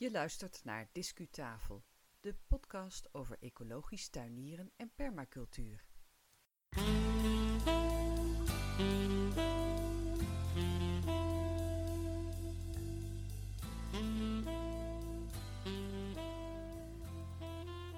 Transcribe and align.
Je 0.00 0.10
luistert 0.10 0.60
naar 0.64 0.88
Discutafel, 0.92 1.84
de 2.20 2.34
podcast 2.48 3.14
over 3.14 3.36
ecologisch 3.40 4.08
tuinieren 4.08 4.72
en 4.76 4.92
permacultuur. 4.94 5.86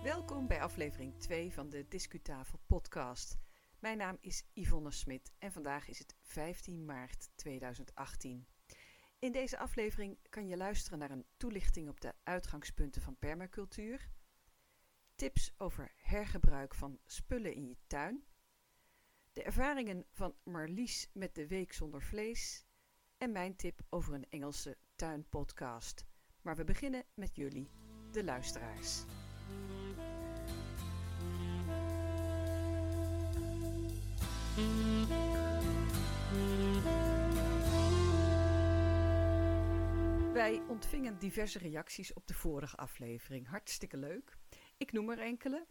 Welkom 0.02 0.46
bij 0.46 0.62
aflevering 0.62 1.18
2 1.18 1.52
van 1.52 1.70
de 1.70 1.86
Discutafel 1.88 2.58
podcast. 2.66 3.38
Mijn 3.78 3.98
naam 3.98 4.16
is 4.20 4.44
Yvonne 4.52 4.90
Smit 4.90 5.32
en 5.38 5.52
vandaag 5.52 5.88
is 5.88 5.98
het 5.98 6.16
15 6.22 6.84
maart 6.84 7.30
2018. 7.34 8.46
In 9.22 9.32
deze 9.32 9.58
aflevering 9.58 10.18
kan 10.28 10.48
je 10.48 10.56
luisteren 10.56 10.98
naar 10.98 11.10
een 11.10 11.26
toelichting 11.36 11.88
op 11.88 12.00
de 12.00 12.12
uitgangspunten 12.22 13.02
van 13.02 13.16
permacultuur, 13.18 14.08
tips 15.14 15.52
over 15.56 15.92
hergebruik 15.96 16.74
van 16.74 16.98
spullen 17.04 17.54
in 17.54 17.68
je 17.68 17.76
tuin, 17.86 18.24
de 19.32 19.42
ervaringen 19.42 20.06
van 20.10 20.34
Marlies 20.42 21.08
met 21.12 21.34
de 21.34 21.46
Week 21.46 21.72
zonder 21.72 22.02
vlees 22.02 22.64
en 23.16 23.32
mijn 23.32 23.56
tip 23.56 23.80
over 23.88 24.14
een 24.14 24.26
Engelse 24.30 24.76
tuinpodcast. 24.94 26.04
Maar 26.40 26.56
we 26.56 26.64
beginnen 26.64 27.04
met 27.14 27.36
jullie, 27.36 27.70
de 28.10 28.24
luisteraars. 28.24 29.04
Wij 40.32 40.62
ontvingen 40.68 41.18
diverse 41.18 41.58
reacties 41.58 42.12
op 42.12 42.26
de 42.26 42.34
vorige 42.34 42.76
aflevering. 42.76 43.48
Hartstikke 43.48 43.96
leuk. 43.96 44.36
Ik 44.76 44.92
noem 44.92 45.10
er 45.10 45.18
enkele. 45.18 45.66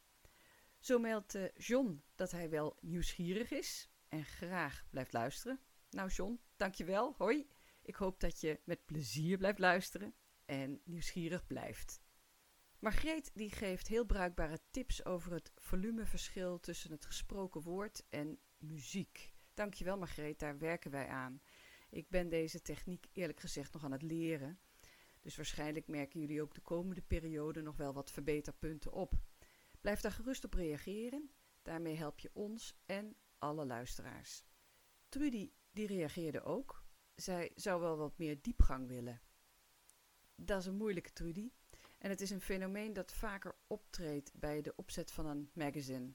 Zo 0.80 1.00
meldt 1.00 1.36
uh, 1.36 1.44
John 1.56 2.03
dat 2.16 2.31
hij 2.31 2.50
wel 2.50 2.78
nieuwsgierig 2.81 3.52
is 3.52 3.90
en 4.09 4.26
graag 4.26 4.86
blijft 4.90 5.14
luisteren. 5.14 5.59
Nou 5.90 6.09
John, 6.09 6.40
dankjewel. 6.56 7.14
Hoi. 7.18 7.48
Ik 7.81 7.95
hoop 7.95 8.20
dat 8.20 8.42
je 8.42 8.59
met 8.64 8.86
plezier 8.86 9.38
blijft 9.38 9.59
luisteren 9.59 10.16
en 10.45 10.81
nieuwsgierig 10.84 11.48
blijft. 11.48 12.02
Margreet 12.80 13.31
die 13.34 13.52
geeft 13.52 13.88
heel 13.88 14.06
bruikbare 14.06 14.59
tips 14.72 15.06
over 15.06 15.31
het 15.31 15.52
volumeverschil 15.56 16.59
tussen 16.59 16.92
het 16.92 17.06
gesproken 17.06 17.62
woord 17.62 18.06
en 18.09 18.40
muziek. 18.58 19.34
Dankjewel 19.53 19.98
Margreet, 19.98 20.40
daar 20.40 20.58
werken 20.58 20.92
wij 20.92 21.08
aan. 21.08 21.42
Ik 21.92 22.09
ben 22.09 22.30
deze 22.30 22.61
techniek 22.61 23.08
eerlijk 23.11 23.39
gezegd 23.39 23.73
nog 23.73 23.84
aan 23.84 23.92
het 23.92 24.02
leren. 24.02 24.59
Dus 25.22 25.36
waarschijnlijk 25.36 25.88
merken 25.88 26.20
jullie 26.20 26.42
ook 26.42 26.53
de 26.53 26.61
komende 26.61 27.02
periode 27.02 27.61
nog 27.61 27.78
wel 27.78 27.94
wat 27.94 28.11
verbeterpunten 28.11 28.92
op. 28.92 29.14
Blijf 29.81 30.02
daar 30.02 30.12
gerust 30.12 30.44
op 30.44 30.53
reageren. 30.53 31.31
Daarmee 31.62 31.95
help 31.95 32.19
je 32.19 32.30
ons 32.34 32.81
en 32.86 33.16
alle 33.38 33.66
luisteraars. 33.66 34.44
Trudy 35.09 35.52
die 35.72 35.88
reageerde 35.88 36.44
ook. 36.44 36.84
Zij 37.16 37.52
zou 37.56 37.81
wel 37.81 37.97
wat 37.97 38.17
meer 38.17 38.42
diepgang 38.42 38.88
willen. 38.88 39.22
Dat 40.36 40.59
is 40.59 40.66
een 40.66 40.78
moeilijke 40.78 41.14
Trudy. 41.14 41.52
En 41.97 42.09
het 42.09 42.22
is 42.22 42.30
een 42.30 42.42
fenomeen 42.42 42.94
dat 42.94 43.14
vaker 43.14 43.56
optreedt 43.67 44.31
bij 44.34 44.62
de 44.62 44.75
opzet 44.75 45.12
van 45.12 45.25
een 45.25 45.50
magazine. 45.53 46.14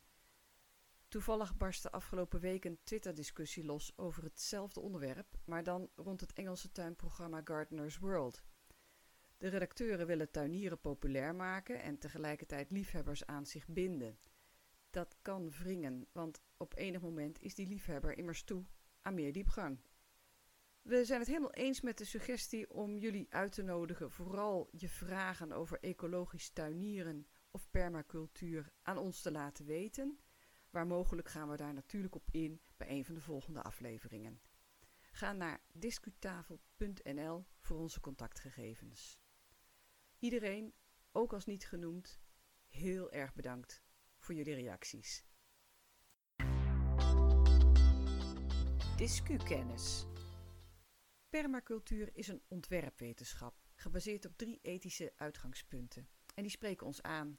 Toevallig 1.08 1.56
barstte 1.56 1.90
afgelopen 1.90 2.40
week 2.40 2.64
een 2.64 2.78
Twitter-discussie 2.82 3.64
los 3.64 3.98
over 3.98 4.22
hetzelfde 4.22 4.80
onderwerp, 4.80 5.26
maar 5.44 5.62
dan 5.62 5.90
rond 5.94 6.20
het 6.20 6.32
Engelse 6.32 6.72
tuinprogramma 6.72 7.40
Gardener's 7.44 7.98
World. 7.98 8.42
De 9.38 9.48
redacteuren 9.48 10.06
willen 10.06 10.30
tuinieren 10.30 10.80
populair 10.80 11.34
maken 11.34 11.82
en 11.82 11.98
tegelijkertijd 11.98 12.70
liefhebbers 12.70 13.26
aan 13.26 13.46
zich 13.46 13.68
binden. 13.68 14.18
Dat 14.90 15.16
kan 15.22 15.50
wringen, 15.50 16.06
want 16.12 16.40
op 16.56 16.76
enig 16.76 17.00
moment 17.00 17.42
is 17.42 17.54
die 17.54 17.66
liefhebber 17.66 18.18
immers 18.18 18.42
toe 18.42 18.64
aan 19.02 19.14
meer 19.14 19.32
diepgang. 19.32 19.78
We 20.82 21.04
zijn 21.04 21.18
het 21.18 21.28
helemaal 21.28 21.52
eens 21.52 21.80
met 21.80 21.98
de 21.98 22.04
suggestie 22.04 22.70
om 22.70 22.98
jullie 22.98 23.26
uit 23.30 23.52
te 23.52 23.62
nodigen 23.62 24.10
vooral 24.10 24.68
je 24.72 24.88
vragen 24.88 25.52
over 25.52 25.78
ecologisch 25.80 26.50
tuinieren 26.50 27.26
of 27.50 27.70
permacultuur 27.70 28.72
aan 28.82 28.98
ons 28.98 29.22
te 29.22 29.30
laten 29.30 29.66
weten. 29.66 30.18
Waar 30.76 30.86
mogelijk 30.86 31.28
gaan 31.28 31.48
we 31.48 31.56
daar 31.56 31.74
natuurlijk 31.74 32.14
op 32.14 32.28
in 32.30 32.60
bij 32.76 32.88
een 32.88 33.04
van 33.04 33.14
de 33.14 33.20
volgende 33.20 33.62
afleveringen. 33.62 34.40
Ga 35.10 35.32
naar 35.32 35.60
discutafel.nl 35.72 37.44
voor 37.58 37.78
onze 37.78 38.00
contactgegevens. 38.00 39.20
Iedereen, 40.18 40.74
ook 41.12 41.32
als 41.32 41.44
niet 41.44 41.66
genoemd, 41.66 42.20
heel 42.66 43.10
erg 43.10 43.34
bedankt 43.34 43.82
voor 44.18 44.34
jullie 44.34 44.54
reacties. 44.54 45.24
Discukennis. 48.96 50.06
Permacultuur 51.28 52.16
is 52.16 52.28
een 52.28 52.42
ontwerpwetenschap 52.48 53.54
gebaseerd 53.74 54.26
op 54.26 54.36
drie 54.36 54.58
ethische 54.62 55.12
uitgangspunten. 55.16 56.08
En 56.34 56.42
die 56.42 56.52
spreken 56.52 56.86
ons 56.86 57.02
aan. 57.02 57.38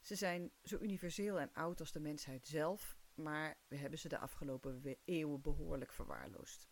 Ze 0.00 0.14
zijn 0.14 0.52
zo 0.62 0.78
universeel 0.78 1.40
en 1.40 1.52
oud 1.52 1.80
als 1.80 1.92
de 1.92 2.00
mensheid 2.00 2.46
zelf, 2.46 2.98
maar 3.14 3.58
we 3.68 3.76
hebben 3.76 3.98
ze 3.98 4.08
de 4.08 4.18
afgelopen 4.18 4.96
eeuwen 5.04 5.40
behoorlijk 5.40 5.92
verwaarloosd. 5.92 6.68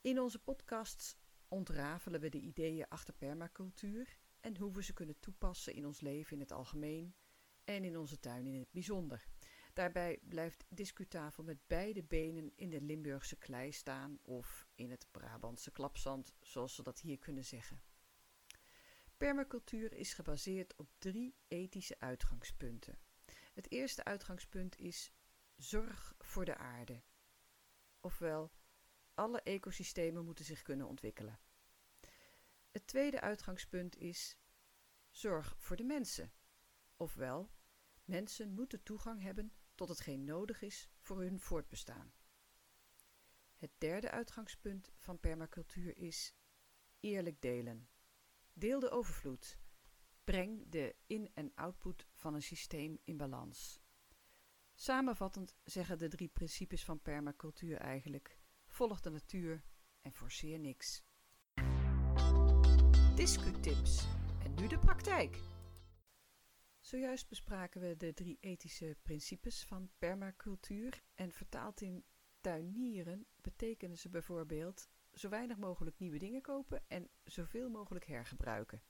In 0.00 0.20
onze 0.20 0.38
podcasts 0.38 1.16
ontrafelen 1.48 2.20
we 2.20 2.28
de 2.28 2.40
ideeën 2.40 2.88
achter 2.88 3.14
permacultuur 3.14 4.18
en 4.40 4.56
hoe 4.56 4.72
we 4.72 4.82
ze 4.82 4.92
kunnen 4.92 5.20
toepassen 5.20 5.74
in 5.74 5.86
ons 5.86 6.00
leven 6.00 6.32
in 6.32 6.40
het 6.40 6.52
algemeen 6.52 7.14
en 7.64 7.84
in 7.84 7.98
onze 7.98 8.18
tuin 8.18 8.46
in 8.46 8.58
het 8.58 8.72
bijzonder. 8.72 9.26
Daarbij 9.72 10.18
blijft 10.22 10.64
discutafel 10.68 11.42
met 11.42 11.66
beide 11.66 12.02
benen 12.02 12.52
in 12.56 12.70
de 12.70 12.80
Limburgse 12.80 13.36
klei 13.36 13.72
staan 13.72 14.18
of 14.22 14.66
in 14.74 14.90
het 14.90 15.06
Brabantse 15.10 15.70
klapzand, 15.70 16.32
zoals 16.40 16.74
ze 16.74 16.82
dat 16.82 17.00
hier 17.00 17.18
kunnen 17.18 17.44
zeggen. 17.44 17.82
Permacultuur 19.20 19.92
is 19.92 20.14
gebaseerd 20.14 20.76
op 20.76 20.90
drie 20.98 21.36
ethische 21.48 21.98
uitgangspunten. 21.98 22.98
Het 23.54 23.70
eerste 23.70 24.04
uitgangspunt 24.04 24.78
is 24.78 25.12
zorg 25.56 26.14
voor 26.18 26.44
de 26.44 26.56
aarde. 26.56 27.02
Ofwel, 28.00 28.52
alle 29.14 29.40
ecosystemen 29.42 30.24
moeten 30.24 30.44
zich 30.44 30.62
kunnen 30.62 30.86
ontwikkelen. 30.86 31.40
Het 32.70 32.86
tweede 32.86 33.20
uitgangspunt 33.20 33.96
is 33.96 34.38
zorg 35.10 35.54
voor 35.58 35.76
de 35.76 35.84
mensen. 35.84 36.32
Ofwel, 36.96 37.50
mensen 38.04 38.52
moeten 38.54 38.82
toegang 38.82 39.22
hebben 39.22 39.52
tot 39.74 39.88
hetgeen 39.88 40.24
nodig 40.24 40.62
is 40.62 40.90
voor 41.00 41.20
hun 41.20 41.40
voortbestaan. 41.40 42.12
Het 43.56 43.70
derde 43.78 44.10
uitgangspunt 44.10 44.92
van 44.96 45.20
permacultuur 45.20 45.96
is 45.96 46.34
eerlijk 47.00 47.40
delen. 47.40 47.88
Deel 48.52 48.80
de 48.80 48.90
overvloed. 48.90 49.58
Breng 50.24 50.68
de 50.68 50.96
in- 51.06 51.30
en 51.34 51.54
output 51.54 52.06
van 52.12 52.34
een 52.34 52.42
systeem 52.42 52.98
in 53.04 53.16
balans. 53.16 53.80
Samenvattend 54.74 55.56
zeggen 55.64 55.98
de 55.98 56.08
drie 56.08 56.28
principes 56.28 56.84
van 56.84 57.00
permacultuur 57.02 57.76
eigenlijk: 57.76 58.38
volg 58.66 59.00
de 59.00 59.10
natuur 59.10 59.64
en 60.00 60.12
forceer 60.12 60.58
niks. 60.58 61.02
Discutips. 63.14 64.06
En 64.42 64.54
nu 64.54 64.66
de 64.68 64.78
praktijk. 64.78 65.40
Zojuist 66.80 67.28
bespraken 67.28 67.80
we 67.80 67.96
de 67.96 68.14
drie 68.14 68.36
ethische 68.40 68.96
principes 69.02 69.64
van 69.64 69.90
permacultuur 69.98 71.02
en 71.14 71.32
vertaald 71.32 71.80
in 71.80 72.04
tuinieren 72.40 73.26
betekenen 73.36 73.98
ze 73.98 74.08
bijvoorbeeld 74.08 74.88
zo 75.14 75.28
weinig 75.28 75.56
mogelijk 75.56 75.98
nieuwe 75.98 76.18
dingen 76.18 76.42
kopen 76.42 76.82
en 76.88 77.08
zoveel 77.24 77.70
mogelijk 77.70 78.06
hergebruiken. 78.06 78.82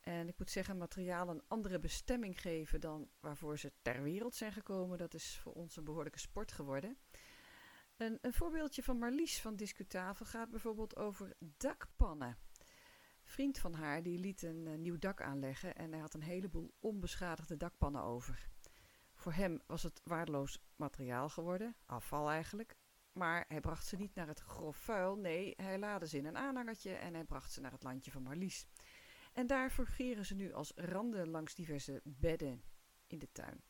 En 0.00 0.28
ik 0.28 0.38
moet 0.38 0.50
zeggen, 0.50 0.78
materiaal 0.78 1.28
een 1.28 1.42
andere 1.48 1.78
bestemming 1.78 2.40
geven 2.40 2.80
dan 2.80 3.08
waarvoor 3.20 3.58
ze 3.58 3.72
ter 3.82 4.02
wereld 4.02 4.34
zijn 4.34 4.52
gekomen, 4.52 4.98
dat 4.98 5.14
is 5.14 5.38
voor 5.38 5.52
ons 5.52 5.76
een 5.76 5.84
behoorlijke 5.84 6.18
sport 6.18 6.52
geworden. 6.52 6.96
Een, 7.96 8.18
een 8.20 8.32
voorbeeldje 8.32 8.82
van 8.82 8.98
Marlies 8.98 9.40
van 9.40 9.56
Discutafel 9.56 10.26
gaat 10.26 10.50
bijvoorbeeld 10.50 10.96
over 10.96 11.36
dakpannen 11.38 12.36
vriend 13.26 13.58
van 13.58 13.74
haar 13.74 14.02
die 14.02 14.18
liet 14.18 14.42
een 14.42 14.66
uh, 14.66 14.74
nieuw 14.74 14.98
dak 14.98 15.20
aanleggen 15.20 15.74
en 15.74 15.90
hij 15.90 16.00
had 16.00 16.14
een 16.14 16.22
heleboel 16.22 16.74
onbeschadigde 16.80 17.56
dakpannen 17.56 18.02
over. 18.02 18.48
Voor 19.14 19.32
hem 19.32 19.60
was 19.66 19.82
het 19.82 20.00
waardeloos 20.04 20.58
materiaal 20.76 21.28
geworden, 21.28 21.76
afval 21.86 22.30
eigenlijk. 22.30 22.76
Maar 23.16 23.44
hij 23.48 23.60
bracht 23.60 23.86
ze 23.86 23.96
niet 23.96 24.14
naar 24.14 24.26
het 24.26 24.40
grof 24.40 24.76
vuil, 24.76 25.16
nee, 25.16 25.54
hij 25.56 25.78
laadde 25.78 26.08
ze 26.08 26.16
in 26.16 26.24
een 26.24 26.36
aanhangertje 26.36 26.94
en 26.94 27.14
hij 27.14 27.24
bracht 27.24 27.52
ze 27.52 27.60
naar 27.60 27.72
het 27.72 27.82
landje 27.82 28.10
van 28.10 28.22
Marlies. 28.22 28.66
En 29.32 29.46
daar 29.46 29.70
fungeren 29.70 30.26
ze 30.26 30.34
nu 30.34 30.52
als 30.52 30.72
randen 30.74 31.28
langs 31.28 31.54
diverse 31.54 32.00
bedden 32.04 32.62
in 33.06 33.18
de 33.18 33.32
tuin. 33.32 33.64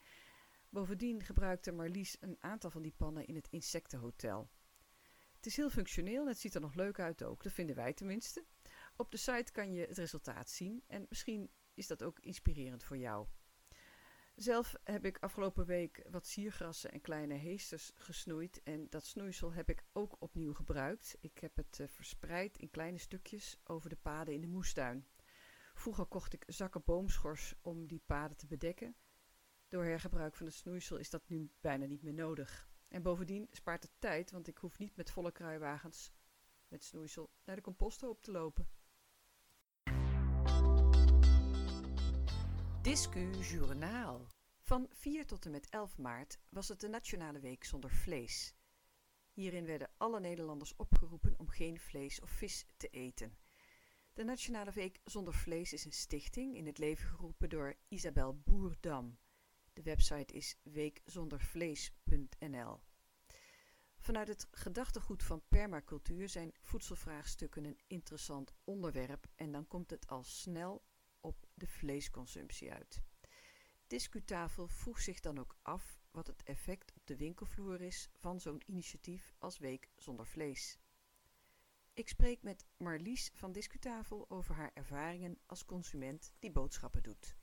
Bovendien 0.68 1.22
gebruikte 1.22 1.72
Marlies 1.72 2.16
een 2.20 2.36
aantal 2.40 2.70
van 2.70 2.82
die 2.82 2.94
pannen 2.96 3.26
in 3.26 3.34
het 3.34 3.48
insectenhotel. 3.48 4.50
Het 5.36 5.46
is 5.46 5.56
heel 5.56 5.70
functioneel 5.70 6.22
en 6.22 6.28
het 6.28 6.38
ziet 6.38 6.54
er 6.54 6.60
nog 6.60 6.74
leuk 6.74 6.98
uit 6.98 7.22
ook, 7.22 7.42
dat 7.42 7.52
vinden 7.52 7.76
wij 7.76 7.92
tenminste. 7.92 8.44
Op 8.96 9.10
de 9.10 9.16
site 9.16 9.52
kan 9.52 9.72
je 9.72 9.86
het 9.86 9.98
resultaat 9.98 10.50
zien 10.50 10.82
en 10.86 11.06
misschien 11.08 11.50
is 11.74 11.86
dat 11.86 12.02
ook 12.02 12.18
inspirerend 12.18 12.84
voor 12.84 12.98
jou. 12.98 13.26
Zelf 14.36 14.74
heb 14.84 15.04
ik 15.04 15.18
afgelopen 15.18 15.66
week 15.66 16.06
wat 16.10 16.26
siergrassen 16.26 16.92
en 16.92 17.00
kleine 17.00 17.34
heesters 17.34 17.92
gesnoeid 17.96 18.62
en 18.62 18.86
dat 18.90 19.04
snoeisel 19.04 19.52
heb 19.52 19.68
ik 19.68 19.84
ook 19.92 20.16
opnieuw 20.18 20.54
gebruikt. 20.54 21.16
Ik 21.20 21.38
heb 21.38 21.56
het 21.56 21.78
uh, 21.78 21.86
verspreid 21.88 22.58
in 22.58 22.70
kleine 22.70 22.98
stukjes 22.98 23.60
over 23.64 23.88
de 23.88 23.96
paden 23.96 24.34
in 24.34 24.40
de 24.40 24.46
moestuin. 24.46 25.06
Vroeger 25.74 26.06
kocht 26.06 26.32
ik 26.32 26.44
zakken 26.46 26.82
boomschors 26.84 27.54
om 27.62 27.86
die 27.86 28.02
paden 28.06 28.36
te 28.36 28.46
bedekken. 28.46 28.96
Door 29.68 29.84
hergebruik 29.84 30.34
van 30.34 30.46
het 30.46 30.54
snoeisel 30.54 30.96
is 30.96 31.10
dat 31.10 31.28
nu 31.28 31.50
bijna 31.60 31.86
niet 31.86 32.02
meer 32.02 32.14
nodig. 32.14 32.68
En 32.88 33.02
bovendien 33.02 33.48
spaart 33.50 33.82
het 33.82 33.92
tijd, 33.98 34.30
want 34.30 34.48
ik 34.48 34.58
hoef 34.58 34.78
niet 34.78 34.96
met 34.96 35.10
volle 35.10 35.32
kruiwagens 35.32 36.12
met 36.68 36.84
snoeisel 36.84 37.30
naar 37.44 37.56
de 37.56 37.62
composthoop 37.62 38.22
te 38.22 38.30
lopen. 38.30 38.68
Discu 42.86 43.30
Journaal. 43.30 44.26
Van 44.60 44.86
4 44.90 45.26
tot 45.26 45.44
en 45.44 45.50
met 45.50 45.68
11 45.68 45.98
maart 45.98 46.38
was 46.48 46.68
het 46.68 46.80
de 46.80 46.88
Nationale 46.88 47.40
Week 47.40 47.64
zonder 47.64 47.90
vlees. 47.90 48.54
Hierin 49.32 49.64
werden 49.64 49.90
alle 49.96 50.20
Nederlanders 50.20 50.76
opgeroepen 50.76 51.38
om 51.38 51.48
geen 51.48 51.80
vlees 51.80 52.20
of 52.20 52.30
vis 52.30 52.66
te 52.76 52.88
eten. 52.88 53.38
De 54.12 54.24
Nationale 54.24 54.72
Week 54.72 55.00
zonder 55.04 55.34
vlees 55.34 55.72
is 55.72 55.84
een 55.84 55.92
stichting 55.92 56.56
in 56.56 56.66
het 56.66 56.78
leven 56.78 57.08
geroepen 57.08 57.48
door 57.48 57.74
Isabel 57.88 58.40
Boerdam. 58.44 59.18
De 59.72 59.82
website 59.82 60.34
is 60.34 60.56
weekzondervlees.nl. 60.62 62.80
Vanuit 63.98 64.28
het 64.28 64.48
gedachtegoed 64.50 65.22
van 65.22 65.42
permacultuur 65.48 66.28
zijn 66.28 66.52
voedselvraagstukken 66.60 67.64
een 67.64 67.80
interessant 67.86 68.52
onderwerp 68.64 69.26
en 69.34 69.52
dan 69.52 69.66
komt 69.66 69.90
het 69.90 70.06
al 70.06 70.22
snel 70.22 70.84
de 71.56 71.66
vleesconsumptie 71.66 72.72
uit. 72.72 73.02
Discutafel 73.86 74.68
vroeg 74.68 75.00
zich 75.00 75.20
dan 75.20 75.38
ook 75.38 75.56
af 75.62 75.98
wat 76.10 76.26
het 76.26 76.42
effect 76.42 76.92
op 76.94 77.06
de 77.06 77.16
winkelvloer 77.16 77.80
is 77.80 78.10
van 78.14 78.40
zo'n 78.40 78.62
initiatief 78.66 79.34
als 79.38 79.58
Week 79.58 79.88
zonder 79.96 80.26
vlees. 80.26 80.78
Ik 81.94 82.08
spreek 82.08 82.42
met 82.42 82.66
Marlies 82.76 83.30
van 83.34 83.52
Discutafel 83.52 84.30
over 84.30 84.54
haar 84.54 84.70
ervaringen 84.74 85.38
als 85.46 85.64
consument 85.64 86.32
die 86.38 86.50
boodschappen 86.50 87.02
doet. 87.02 87.36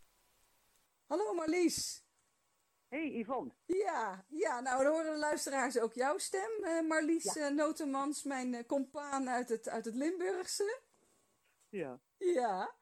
Hallo 1.05 1.33
Marlies! 1.33 2.03
Hey 2.87 3.11
Yvonne. 3.11 3.53
Ja, 3.65 4.25
ja, 4.29 4.59
nou 4.59 4.83
dan 4.83 4.93
horen 4.93 5.11
de 5.13 5.19
luisteraars 5.19 5.79
ook 5.79 5.93
jouw 5.93 6.17
stem. 6.17 6.51
Uh, 6.61 6.87
Marlies 6.87 7.33
ja. 7.33 7.49
uh, 7.49 7.55
Notemans, 7.55 8.23
mijn 8.23 8.53
uh, 8.53 8.63
compaan 8.67 9.29
uit 9.29 9.49
het, 9.49 9.69
uit 9.69 9.85
het 9.85 9.95
Limburgse. 9.95 10.81
Ja. 11.69 11.99
Ja. 12.17 12.75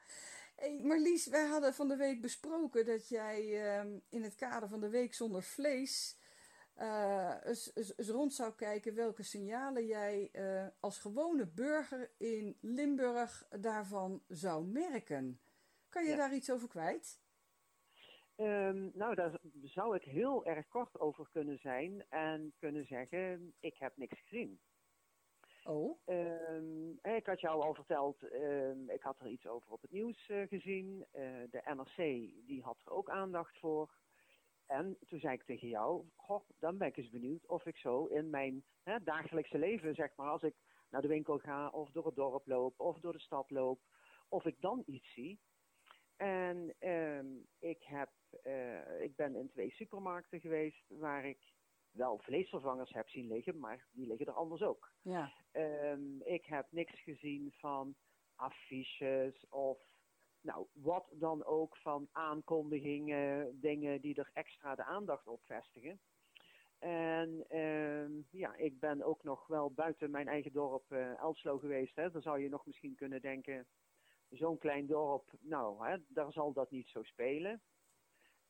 Hey 0.62 0.80
Marlies, 0.84 1.28
wij 1.28 1.46
hadden 1.46 1.74
van 1.74 1.88
de 1.88 1.96
week 1.96 2.22
besproken 2.22 2.86
dat 2.86 3.10
jij 3.10 3.64
ehm, 3.64 4.00
in 4.10 4.24
het 4.24 4.36
kader 4.36 4.70
van 4.70 4.80
de 4.80 4.90
Week 4.90 5.14
Zonder 5.14 5.44
Vlees 5.44 6.20
eens, 7.44 7.76
eens, 7.76 7.98
eens, 7.98 8.10
rond 8.10 8.34
zou 8.34 8.56
kijken 8.56 8.96
welke 8.96 9.24
signalen 9.24 9.86
jij 9.86 10.32
als 10.80 11.00
gewone 11.00 11.48
burger 11.48 12.12
in 12.18 12.58
Limburg 12.60 13.48
daarvan 13.50 14.24
zou 14.28 14.66
merken. 14.66 15.42
Kan 15.90 16.04
je 16.04 16.10
ja. 16.10 16.16
daar 16.16 16.34
iets 16.34 16.52
over 16.52 16.68
kwijt? 16.68 17.22
Um, 18.36 18.92
nou, 18.94 19.16
daar 19.16 19.40
zou 19.64 19.96
ik 19.96 20.04
heel 20.04 20.46
erg 20.46 20.68
kort 20.68 21.00
over 21.00 21.30
kunnen 21.32 21.60
zijn 21.60 22.06
en 22.10 22.54
kunnen 22.60 22.86
zeggen: 22.86 23.54
ik 23.60 23.78
heb 23.78 23.98
niks 23.98 24.20
gezien. 24.20 24.60
Oh. 25.64 26.00
Um, 26.06 27.00
ik 27.02 27.26
had 27.26 27.40
jou 27.40 27.62
al 27.62 27.74
verteld, 27.74 28.22
um, 28.34 28.90
ik 28.90 29.02
had 29.02 29.20
er 29.20 29.28
iets 29.28 29.48
over 29.48 29.72
op 29.72 29.82
het 29.82 29.92
nieuws 29.92 30.30
uh, 30.30 30.48
gezien. 30.48 31.06
Uh, 31.14 31.22
de 31.50 31.62
NRC 31.76 31.96
die 32.48 32.62
had 32.62 32.78
er 32.86 32.92
ook 32.92 33.10
aandacht 33.10 33.60
voor. 33.60 33.94
En 34.66 34.98
toen 35.08 35.20
zei 35.20 35.34
ik 35.34 35.44
tegen 35.44 35.68
jou: 35.68 36.06
Goh, 36.16 36.50
dan 36.60 36.78
ben 36.78 36.88
ik 36.88 36.98
eens 36.98 37.10
benieuwd 37.10 37.48
of 37.48 37.66
ik 37.66 37.78
zo 37.78 38.06
in 38.06 38.30
mijn 38.30 38.64
hè, 38.84 39.04
dagelijkse 39.04 39.58
leven, 39.58 39.96
zeg 39.96 40.16
maar, 40.16 40.30
als 40.30 40.44
ik 40.44 40.56
naar 40.90 41.02
de 41.02 41.08
winkel 41.08 41.38
ga 41.38 41.70
of 41.70 41.92
door 41.92 42.06
het 42.06 42.16
dorp 42.16 42.48
loop 42.48 42.80
of 42.80 43.00
door 43.00 43.14
de 43.14 43.20
stad 43.20 43.50
loop, 43.50 43.80
of 44.30 44.46
ik 44.46 44.56
dan 44.60 44.84
iets 44.86 45.14
zie. 45.14 45.40
En 46.18 46.76
um, 46.80 47.48
ik, 47.60 47.84
heb, 47.84 48.10
uh, 48.44 49.02
ik 49.02 49.16
ben 49.16 49.36
in 49.36 49.50
twee 49.50 49.72
supermarkten 49.72 50.40
geweest 50.40 50.84
waar 50.88 51.26
ik 51.26 51.40
wel 51.92 52.18
vleesvervangers 52.18 52.94
heb 52.94 53.10
zien 53.10 53.28
liggen, 53.28 53.60
maar 53.60 53.88
die 53.92 54.08
liggen 54.08 54.28
er 54.28 54.34
anders 54.34 54.62
ook. 54.62 54.92
Ja. 55.02 55.32
Um, 55.52 56.22
ik 56.24 56.46
heb 56.46 56.68
niks 56.70 57.04
gezien 57.04 57.52
van 57.52 57.96
affiches 58.36 59.46
of 59.50 59.80
nou, 60.42 60.68
wat 60.74 61.08
dan 61.12 61.44
ook 61.46 61.78
van 61.78 62.08
aankondigingen, 62.12 63.60
dingen 63.60 64.02
die 64.02 64.16
er 64.16 64.30
extra 64.34 64.76
de 64.76 64.84
aandacht 64.84 65.28
op 65.28 65.44
vestigen. 65.44 66.00
En 66.80 67.58
um, 67.58 68.28
ja, 68.32 68.56
ik 68.56 68.80
ben 68.80 69.04
ook 69.04 69.24
nog 69.24 69.48
wel 69.48 69.72
buiten 69.72 70.12
mijn 70.12 70.28
eigen 70.28 70.52
dorp 70.52 70.92
uh, 70.92 71.20
Elslo 71.20 71.58
geweest. 71.58 71.96
Hè. 71.96 72.12
Dan 72.12 72.22
zou 72.22 72.40
je 72.40 72.50
nog 72.50 72.66
misschien 72.66 72.96
kunnen 72.96 73.22
denken, 73.22 73.68
zo'n 74.30 74.58
klein 74.58 74.88
dorp, 74.88 75.32
nou, 75.40 75.88
hè, 75.88 75.98
daar 76.08 76.32
zal 76.32 76.54
dat 76.54 76.72
niet 76.72 76.88
zo 76.88 77.04
spelen. 77.04 77.62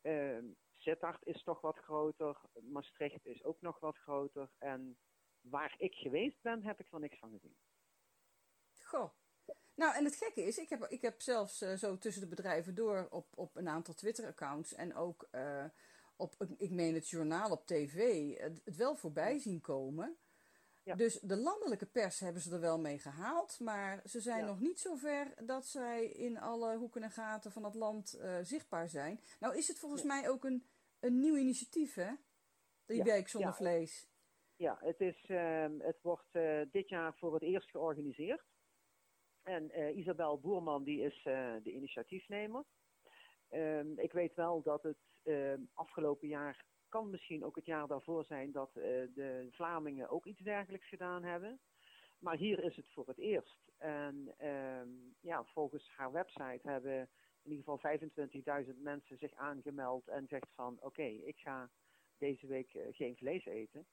Uh, 0.02 0.38
Sittard 0.81 1.25
is 1.25 1.44
toch 1.44 1.62
wat 1.62 1.78
groter, 1.78 2.42
Maastricht 2.62 3.25
is 3.25 3.44
ook 3.44 3.62
nog 3.62 3.80
wat 3.80 3.98
groter. 3.98 4.50
En 4.57 4.98
waar 5.42 5.75
ik 5.78 5.94
geweest 5.94 6.42
ben, 6.42 6.63
heb 6.63 6.80
ik 6.80 6.92
er 6.92 7.00
niks 7.00 7.19
van 7.19 7.31
gezien. 7.31 7.56
Goh. 8.80 9.12
Nou, 9.75 9.95
en 9.95 10.06
het 10.06 10.16
gekke 10.16 10.44
is, 10.44 10.57
ik 10.57 10.69
heb, 10.69 10.86
ik 10.86 11.01
heb 11.01 11.22
zelfs 11.22 11.62
uh, 11.62 11.74
zo 11.74 11.98
tussen 11.98 12.22
de 12.22 12.28
bedrijven 12.28 12.75
door 12.75 13.07
op, 13.10 13.28
op 13.36 13.56
een 13.56 13.68
aantal 13.68 13.94
Twitter-accounts 13.94 14.74
en 14.74 14.95
ook 14.95 15.28
uh, 15.31 15.66
op, 16.16 16.36
ik 16.57 16.72
meen 16.72 16.94
het 16.94 17.10
journaal 17.10 17.51
op 17.51 17.66
tv, 17.66 18.30
het, 18.38 18.62
het 18.63 18.75
wel 18.75 18.95
voorbij 18.95 19.39
zien 19.39 19.62
komen. 19.62 20.18
Ja. 20.83 20.95
Dus 20.95 21.19
de 21.19 21.38
landelijke 21.38 21.86
pers 21.86 22.19
hebben 22.19 22.42
ze 22.42 22.54
er 22.54 22.60
wel 22.60 22.80
mee 22.80 23.00
gehaald, 23.00 23.60
maar 23.60 24.01
ze 24.06 24.19
zijn 24.19 24.39
ja. 24.39 24.45
nog 24.45 24.60
niet 24.60 24.80
zo 24.80 24.95
ver 24.95 25.45
dat 25.45 25.66
zij 25.66 26.06
in 26.06 26.39
alle 26.39 26.78
hoeken 26.78 27.04
en 27.04 27.12
gaten 27.12 27.51
van 27.51 27.63
het 27.63 27.75
land 27.75 28.18
uh, 28.19 28.38
zichtbaar 28.42 28.89
zijn. 28.89 29.22
Nou 29.39 29.57
is 29.57 29.68
het 29.68 29.80
volgens 29.80 30.01
ja. 30.01 30.07
mij 30.07 30.30
ook 30.30 30.44
een, 30.44 30.66
een 31.01 31.19
nieuw 31.19 31.36
initiatief, 31.36 31.94
hè? 31.94 32.12
Die 32.86 33.03
week 33.03 33.27
zonder 33.27 33.53
vlees. 33.53 34.09
Ja, 34.56 34.77
het, 34.80 35.00
is, 35.00 35.30
uh, 35.30 35.65
het 35.77 36.01
wordt 36.01 36.27
uh, 36.31 36.62
dit 36.71 36.89
jaar 36.89 37.18
voor 37.18 37.33
het 37.33 37.44
eerst 37.44 37.69
georganiseerd. 37.69 38.44
En 39.44 39.80
uh, 39.80 39.98
Isabel 39.98 40.39
Boerman 40.39 40.83
die 40.83 41.01
is 41.01 41.21
de 41.63 41.71
initiatiefnemer. 41.71 42.65
Ehm, 43.50 43.99
ik 43.99 44.11
weet 44.11 44.33
wel 44.35 44.61
dat 44.61 44.83
het 44.83 44.97
ehm, 45.23 45.61
afgelopen 45.73 46.28
jaar 46.28 46.66
kan 46.90 47.09
misschien 47.09 47.44
ook 47.44 47.56
het 47.56 47.66
jaar 47.66 47.87
daarvoor 47.87 48.26
zijn 48.26 48.52
dat 48.52 48.73
de 48.73 49.47
Vlamingen 49.52 50.09
ook 50.09 50.26
iets 50.26 50.42
dergelijks 50.42 50.87
gedaan 50.87 51.23
hebben. 51.23 51.59
Maar 52.19 52.37
hier 52.37 52.64
is 52.64 52.76
het 52.76 52.92
voor 52.94 53.07
het 53.07 53.18
eerst. 53.18 53.71
En 53.78 54.35
ja, 55.19 55.44
volgens 55.45 55.90
haar 55.95 56.11
website 56.11 56.69
hebben 56.69 57.09
in 57.44 57.52
ieder 57.52 57.78
geval 57.80 58.64
25.000 58.66 58.81
mensen 58.81 59.18
zich 59.18 59.33
aangemeld 59.33 60.07
en 60.07 60.28
zegt 60.28 60.48
van 60.56 60.74
oké, 60.74 60.86
okay, 60.86 61.16
ik 61.16 61.38
ga 61.38 61.69
deze 62.18 62.48
week 62.48 62.74
uh, 62.74 62.83
geen 62.92 63.16
vlees 63.16 63.45
eten. 63.45 63.86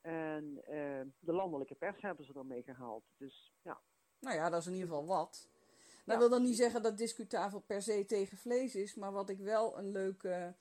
En 0.00 0.44
uh, 0.44 1.00
de 1.18 1.32
landelijke 1.32 1.74
pers 1.74 2.02
hebben 2.02 2.24
ze 2.24 2.32
ermee 2.34 2.62
gehaald. 2.62 3.04
Dus 3.16 3.52
ja. 3.62 3.80
Nou 4.20 4.36
ja, 4.36 4.50
dat 4.50 4.60
is 4.60 4.66
in 4.66 4.72
ieder 4.72 4.88
geval 4.88 5.06
wat. 5.06 5.48
Dat 6.04 6.14
ja. 6.14 6.18
wil 6.18 6.28
dan 6.28 6.42
niet 6.42 6.56
zeggen 6.56 6.82
dat 6.82 6.98
discutafel 6.98 7.60
per 7.60 7.82
se 7.82 8.04
tegen 8.04 8.36
vlees 8.36 8.74
is, 8.74 8.94
maar 8.94 9.12
wat 9.12 9.28
ik 9.28 9.38
wel 9.38 9.78
een 9.78 9.90
leuke 9.90 10.54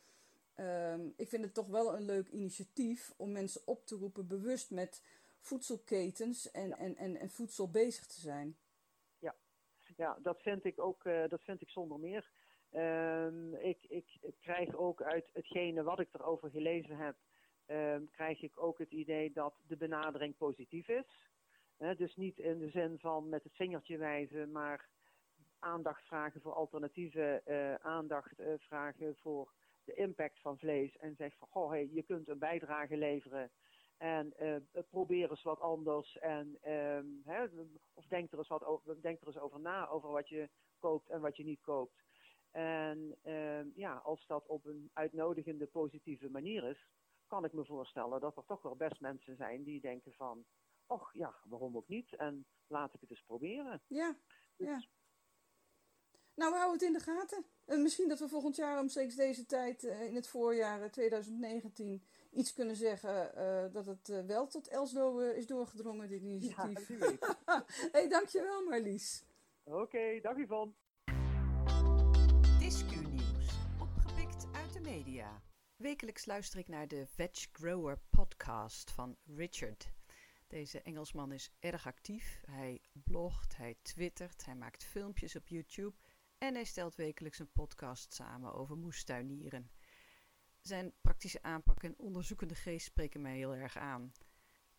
Um, 0.60 1.13
ik 1.16 1.30
vind 1.30 1.44
het 1.44 1.54
toch 1.54 1.68
wel 1.68 1.96
een 1.96 2.06
leuk 2.06 2.27
initiatief 2.27 3.13
om 3.18 3.32
mensen 3.32 3.62
op 3.66 3.86
te 3.86 3.96
roepen 3.96 4.27
bewust 4.27 4.72
met 4.72 5.01
voedselketens 5.39 6.51
en, 6.51 6.68
ja. 6.68 6.77
en, 6.77 6.96
en, 6.96 7.16
en 7.16 7.30
voedsel 7.30 7.70
bezig 7.70 8.06
te 8.06 8.20
zijn. 8.20 8.58
Ja, 9.98 10.18
dat, 10.22 10.42
vind 10.42 10.66
ik 10.66 10.80
ook, 10.80 11.04
uh, 11.04 11.27
dat 11.27 11.42
vind 11.42 11.62
ik 11.62 11.70
zonder 11.70 12.00
meer. 12.00 12.30
Um, 12.74 13.56
ik, 13.56 13.84
ik, 13.89 14.06
krijg 14.39 14.75
ook 14.75 15.01
uit 15.01 15.30
hetgene 15.34 15.84
wat 15.84 16.00
ik 16.00 16.13
erover 16.13 16.50
gelezen 16.50 16.98
heb, 16.98 17.16
um, 17.68 18.10
krijg 18.12 18.42
ik 18.42 18.51
ook 18.56 18.77
het 18.77 18.92
idee 18.92 19.32
dat 19.32 19.54
de 19.68 19.77
benadering 19.77 20.38
positief 20.38 20.88
is. 20.88 21.25
Dus 21.98 22.16
niet 22.16 22.38
in 22.38 22.60
de 22.60 22.70
zin 22.70 23.00
van 23.00 23.30
met 23.30 23.44
het 23.44 23.56
vingertje 23.56 23.98
wijzen, 23.98 24.51
maar 24.51 24.89
aandacht 25.60 26.06
vragen 26.06 26.42
voor 26.42 26.54
alternatieven, 26.54 27.42
uh, 27.46 27.74
aandacht 27.75 28.42
vragen 28.58 29.16
voor 29.16 29.54
de 29.84 29.94
impact 29.94 30.39
van 30.39 30.58
vlees 30.58 30.98
en 30.98 31.16
zegt 31.16 31.38
van, 31.38 31.48
goh, 31.48 31.70
hey, 31.70 31.89
je 31.92 32.04
kunt 32.04 32.27
een 32.27 32.39
bijdrage 32.39 32.98
leveren 32.98 33.51
en 33.98 34.34
uh, 34.39 34.84
probeer 34.89 35.30
eens 35.30 35.44
wat 35.44 35.60
anders 35.60 36.18
en 36.18 36.72
um, 36.72 37.22
hè, 37.25 37.44
of 37.94 38.06
denk 38.06 38.32
er, 38.32 38.38
eens 38.38 38.48
wat 38.48 38.63
over, 38.63 39.01
denk 39.01 39.22
er 39.22 39.27
eens 39.27 39.38
over 39.38 39.60
na 39.60 39.88
over 39.88 40.10
wat 40.10 40.30
je 40.30 40.50
koopt 40.80 41.10
en 41.10 41.22
wat 41.22 41.38
je 41.38 41.44
niet 41.44 41.62
koopt. 41.62 42.04
En 42.51 43.18
um, 43.24 43.72
ja, 43.75 43.96
als 43.96 44.25
dat 44.27 44.48
op 44.48 44.66
een 44.66 44.89
uitnodigende, 44.94 45.66
positieve 45.66 46.30
manier 46.30 46.63
is, 46.63 46.88
kan 47.27 47.46
ik 47.46 47.54
me 47.54 47.66
voorstellen 47.66 48.20
dat 48.20 48.38
er 48.38 48.46
toch 48.46 48.62
wel 48.62 48.75
best 48.75 49.00
mensen 49.00 49.36
zijn 49.36 49.63
die 49.63 49.82
denken 49.82 50.13
van, 50.13 50.46
och 50.86 51.13
ja, 51.13 51.36
waarom 51.44 51.77
ook 51.77 51.88
niet? 51.88 52.16
En 52.16 52.46
laat 52.68 52.94
ik 52.94 53.01
het 53.01 53.10
eens 53.10 53.24
proberen. 53.24 53.82
Ja. 53.88 54.18
Dus 54.56 54.68
ja. 54.68 54.84
Nou, 56.38 56.51
we 56.51 56.58
houden 56.58 56.79
het 56.79 56.88
in 56.88 56.94
de 56.94 57.12
gaten. 57.12 57.46
En 57.65 57.82
misschien 57.82 58.08
dat 58.10 58.20
we 58.20 58.27
volgend 58.27 58.56
jaar 58.56 58.79
omstreeks 58.79 59.15
deze 59.15 59.46
tijd, 59.46 59.84
eh, 59.84 60.01
in 60.01 60.15
het 60.15 60.27
voorjaar 60.27 60.82
eh, 60.82 60.89
2019, 60.89 62.03
iets 62.32 62.53
kunnen 62.53 62.75
zeggen 62.75 63.36
eh, 63.36 63.74
dat 63.74 63.86
het 63.86 64.10
eh, 64.10 64.25
wel 64.25 64.48
tot 64.48 64.67
Elslo 64.67 65.20
eh, 65.20 65.38
is 65.38 65.48
doorgedrongen, 65.48 66.08
dit 66.10 66.22
Ja, 66.22 66.27
initiatief. 66.27 66.88
wie 66.88 66.98
weet. 66.98 67.36
hey, 67.91 68.08
dankjewel 68.10 68.63
Marlies. 68.63 69.24
Oké, 69.63 70.20
dag 70.22 70.38
Yvonne. 70.38 70.74
Discu-nieuws, 72.60 73.48
opgepikt 73.82 74.46
uit 74.51 74.74
de 74.74 74.79
media. 74.79 75.41
Wekelijks 75.75 76.25
luister 76.25 76.60
ik 76.60 76.67
naar 76.67 76.88
de 76.88 77.06
Veg 77.08 77.48
Grower 77.51 78.00
podcast 78.10 78.91
van 78.91 79.17
Richard. 79.36 79.91
Deze 80.48 80.82
Engelsman 80.82 81.32
is 81.32 81.51
erg 81.60 81.88
actief. 81.88 82.41
Hij 82.46 82.82
blogt, 82.91 83.58
hij 83.58 83.75
twittert, 83.82 84.46
hij 84.46 84.56
maakt 84.56 84.84
filmpjes 84.84 85.36
op 85.36 85.48
YouTube 85.48 85.96
en 86.38 86.53
hij 86.53 86.63
stelt 86.63 86.96
wekelijks 86.96 87.39
een 87.39 87.51
podcast 87.51 88.13
samen 88.13 88.53
over 88.53 88.77
moestuinieren. 88.77 89.72
Zijn 90.62 90.94
praktische 91.01 91.41
aanpak 91.41 91.84
en 91.84 92.00
onderzoekende 92.00 92.56
geest 92.56 92.86
spreken 92.86 93.22
mij 93.22 93.36
heel 93.36 93.56
erg 93.56 93.77
aan. 93.77 94.12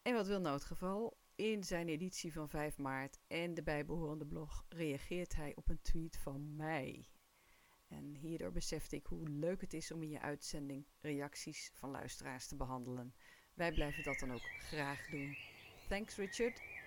En 0.03 0.15
wat 0.15 0.27
wil 0.27 0.41
nou 0.41 0.55
het 0.55 0.65
geval? 0.65 1.19
In 1.35 1.65
zijn 1.65 1.89
editie 1.89 2.33
van 2.33 2.49
5 2.49 2.79
maart 2.79 3.19
en 3.27 3.55
de 3.55 3.63
bijbehorende 3.63 4.27
blog 4.27 4.65
reageert 4.69 5.35
hij 5.35 5.53
op 5.55 5.69
een 5.69 5.83
tweet 5.83 6.17
van 6.17 6.57
mij. 6.57 7.09
En 7.89 8.15
hierdoor 8.15 8.53
besefte 8.53 8.97
ik 8.97 9.07
hoe 9.07 9.29
leuk 9.29 9.61
het 9.61 9.75
is 9.75 9.93
om 9.93 10.03
in 10.03 10.09
je 10.09 10.21
uitzending 10.21 10.87
reacties 11.01 11.71
van 11.75 11.91
luisteraars 11.91 12.47
te 12.47 12.57
behandelen. 12.57 13.15
Wij 13.55 13.73
blijven 13.73 14.03
dat 14.03 14.19
dan 14.19 14.33
ook 14.33 14.49
graag 14.59 15.09
doen. 15.11 15.37
Thanks 15.89 16.17
Richard. 16.17 16.78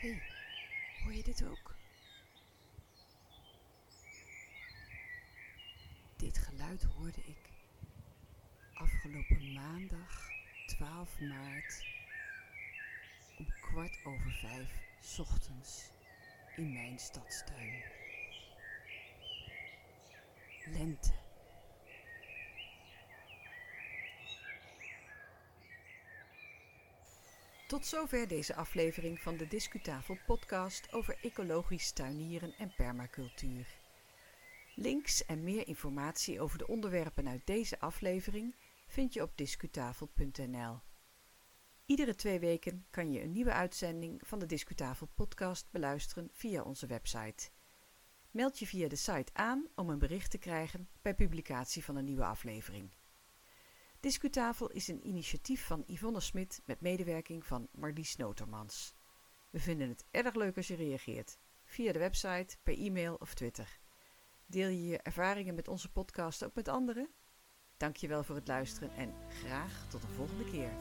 Hey, 0.00 0.22
hoor 1.02 1.12
je 1.12 1.22
dit 1.22 1.44
ook? 1.44 1.74
Dit 6.16 6.38
geluid 6.38 6.82
hoorde 6.82 7.20
ik 7.24 7.50
afgelopen 8.74 9.52
maandag 9.52 10.28
12 10.66 11.20
maart 11.20 11.86
om 13.38 13.46
kwart 13.60 14.04
over 14.04 14.32
vijf 14.32 15.18
ochtends 15.18 15.90
in 16.56 16.72
mijn 16.72 16.98
stadstuin. 16.98 17.82
Lente. 20.66 21.19
Tot 27.70 27.86
zover 27.86 28.28
deze 28.28 28.54
aflevering 28.54 29.20
van 29.20 29.36
de 29.36 29.46
Discutafel 29.46 30.18
podcast 30.26 30.92
over 30.92 31.18
ecologisch 31.22 31.92
tuinieren 31.92 32.54
en 32.58 32.72
permacultuur. 32.76 33.66
Links 34.74 35.24
en 35.24 35.44
meer 35.44 35.68
informatie 35.68 36.40
over 36.40 36.58
de 36.58 36.66
onderwerpen 36.66 37.28
uit 37.28 37.46
deze 37.46 37.80
aflevering 37.80 38.54
vind 38.86 39.12
je 39.14 39.22
op 39.22 39.32
discutafel.nl. 39.34 40.80
Iedere 41.86 42.14
twee 42.14 42.38
weken 42.38 42.86
kan 42.90 43.12
je 43.12 43.22
een 43.22 43.32
nieuwe 43.32 43.52
uitzending 43.52 44.20
van 44.24 44.38
de 44.38 44.46
Discutafel 44.46 45.08
podcast 45.14 45.70
beluisteren 45.70 46.28
via 46.32 46.62
onze 46.62 46.86
website. 46.86 47.50
Meld 48.30 48.58
je 48.58 48.66
via 48.66 48.88
de 48.88 48.96
site 48.96 49.32
aan 49.32 49.68
om 49.74 49.90
een 49.90 49.98
bericht 49.98 50.30
te 50.30 50.38
krijgen 50.38 50.88
bij 51.02 51.14
publicatie 51.14 51.84
van 51.84 51.96
een 51.96 52.04
nieuwe 52.04 52.24
aflevering. 52.24 52.90
Discutafel 54.00 54.70
is 54.70 54.88
een 54.88 55.06
initiatief 55.06 55.66
van 55.66 55.82
Yvonne 55.86 56.20
Smit 56.20 56.62
met 56.64 56.80
medewerking 56.80 57.46
van 57.46 57.68
Marlies 57.72 58.16
Notermans. 58.16 58.94
We 59.50 59.60
vinden 59.60 59.88
het 59.88 60.04
erg 60.10 60.34
leuk 60.34 60.56
als 60.56 60.66
je 60.68 60.74
reageert, 60.74 61.38
via 61.64 61.92
de 61.92 61.98
website, 61.98 62.56
per 62.62 62.78
e-mail 62.78 63.14
of 63.14 63.34
Twitter. 63.34 63.78
Deel 64.46 64.68
je 64.68 64.86
je 64.86 64.98
ervaringen 64.98 65.54
met 65.54 65.68
onze 65.68 65.88
podcast 65.88 66.44
ook 66.44 66.54
met 66.54 66.68
anderen? 66.68 67.08
Dankjewel 67.76 68.22
voor 68.22 68.34
het 68.34 68.48
luisteren 68.48 68.90
en 68.96 69.14
graag 69.28 69.86
tot 69.88 70.02
een 70.02 70.08
volgende 70.08 70.50
keer. 70.50 70.72